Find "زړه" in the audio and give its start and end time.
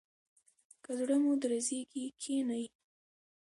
0.99-1.15